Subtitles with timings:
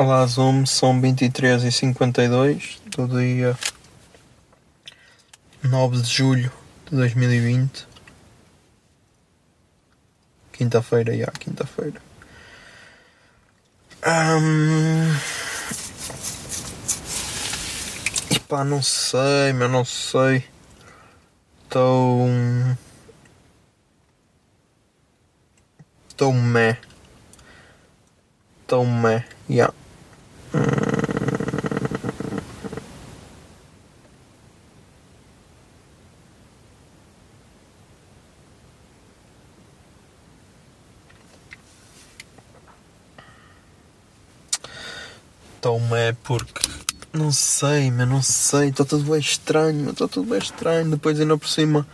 [0.00, 3.58] Olá Zoom, são 23 e 52 do dia
[5.60, 6.52] 9 de julho
[6.88, 7.84] de 2020
[10.52, 12.00] Quinta-feira, já, quinta-feira.
[14.04, 15.18] Ahm,
[18.30, 20.44] E pá, não sei, mas não sei.
[21.64, 22.28] Estou...
[26.08, 26.78] Estou meh.
[28.62, 29.72] Estou meh, já
[45.60, 46.68] Tão é porque
[47.12, 51.36] não sei, mas não sei, está tudo bem estranho, está tudo bem estranho, depois ainda
[51.36, 51.86] por cima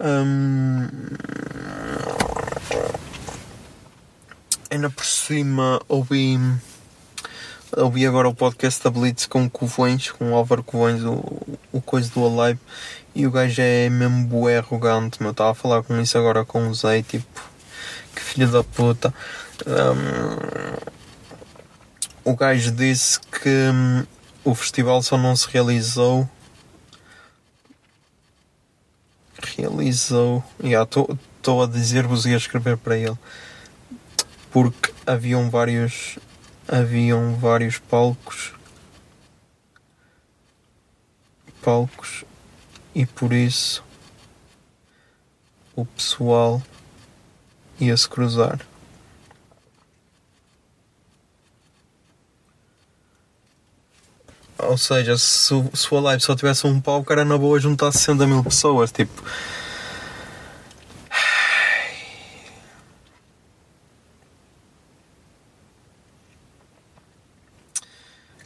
[0.00, 0.88] hum,
[4.70, 6.38] ainda por cima ouvi
[7.76, 11.22] ouvi agora o podcast da Blitz com Covões, com Álvaro Covões, o,
[11.72, 12.60] o coisa do Alive,
[13.14, 16.68] e o gajo é mesmo bué arrogante, meu, estava a falar com isso agora com
[16.68, 17.42] o Zé, tipo,
[18.14, 19.12] que filho da puta.
[19.66, 20.90] Hum,
[22.24, 24.06] o gajo disse que hum,
[24.44, 26.28] o festival só não se realizou.
[29.56, 30.44] Realizou.
[30.62, 33.18] Estou a dizer-vos e a escrever para ele.
[34.50, 36.18] Porque haviam vários.
[36.72, 38.52] Haviam vários palcos.
[41.60, 42.24] Palcos.
[42.94, 43.82] E por isso.
[45.74, 46.62] O pessoal
[47.80, 48.60] ia se cruzar.
[54.58, 58.28] Ou seja, se, se o live só tivesse um palco, era na boa juntar 60
[58.28, 58.92] mil pessoas.
[58.92, 59.24] Tipo.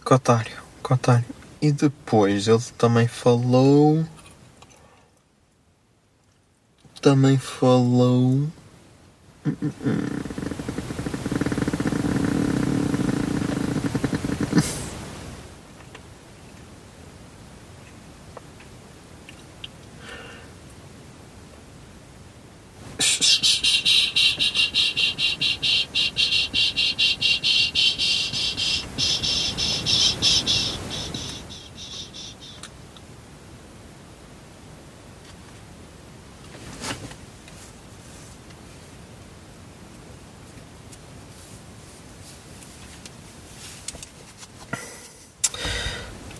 [0.04, 1.24] Cotário, cotário.
[1.62, 4.04] E depois ele também falou.
[7.00, 8.46] Também falou.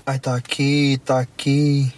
[0.07, 1.91] Ai, tá aqui, tá aqui.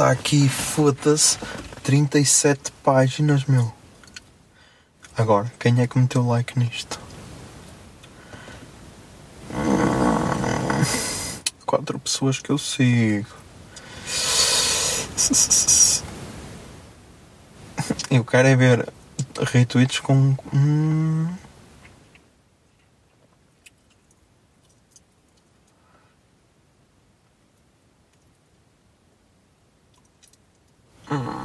[0.00, 1.36] Tá aqui, foda-se.
[1.82, 3.70] 37 páginas, meu.
[5.14, 6.98] Agora, quem é que meteu like nisto?
[11.66, 13.28] Quatro pessoas que eu sigo.
[18.10, 18.88] Eu quero é ver
[19.52, 20.34] retweets com.
[20.50, 21.28] Hum,
[31.10, 31.39] Uh-huh.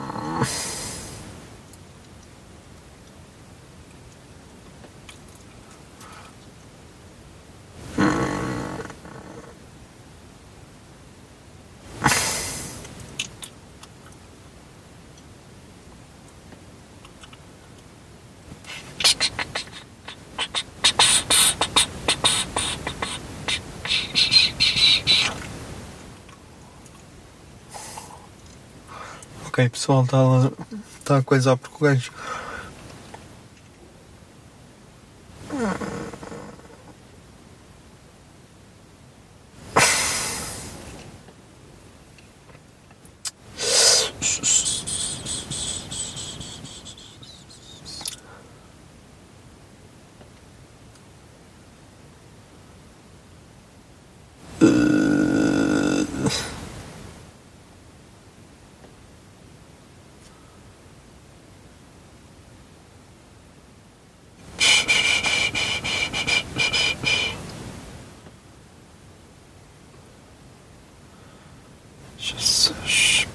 [29.56, 30.52] Ok, pessoal, está
[31.06, 32.12] tá a coisar porque o gajo.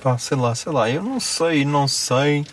[0.00, 2.44] Pá, sei lá, sei lá, eu não sei, não sei.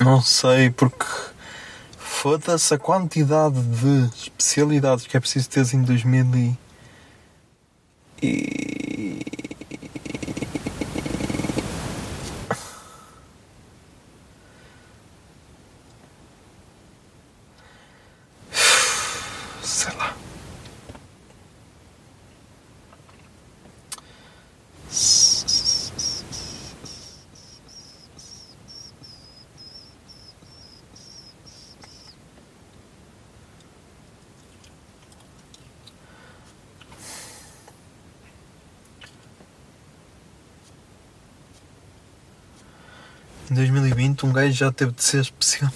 [0.00, 1.04] Não sei, porque
[1.96, 6.58] foda-se a quantidade de especialidades que é preciso ter em 2000 e...
[8.22, 9.22] e...
[19.62, 20.14] Sei lá.
[43.50, 45.70] Em 2020 um gajo já teve de ser especial.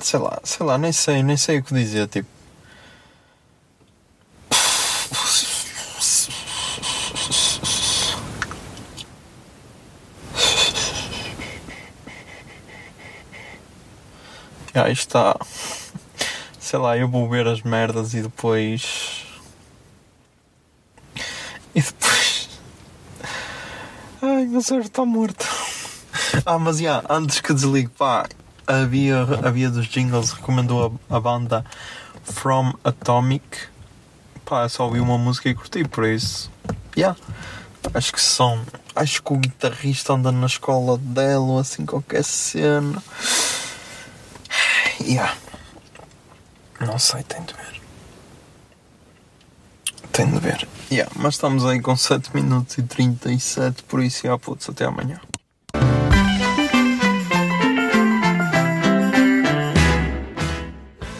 [0.00, 2.38] Sei lá, sei lá, nem sei, nem sei o que dizer, tipo.
[14.90, 15.36] Isto está.
[16.58, 19.26] Sei lá, eu vou ver as merdas e depois.
[21.74, 22.48] E depois.
[24.22, 25.46] Ai, meu cérebro está morto.
[26.46, 28.26] Ah, mas já, antes que desligue, pá,
[28.68, 31.64] havia, havia dos jingles, recomendou a, a banda
[32.22, 33.44] From Atomic.
[34.44, 36.50] Pá, só ouvi uma música e curti, por isso.
[36.96, 37.18] Yeah.
[37.94, 38.64] Acho que são.
[38.94, 43.02] Acho que o guitarrista anda na escola dela ou assim qualquer cena.
[45.00, 45.34] Yeah.
[46.80, 47.80] Não sei, tem de ver.
[50.12, 50.68] Tem de ver.
[50.90, 55.20] Yeah, mas estamos aí com 7 minutos e 37, por isso, já, putz, até amanhã.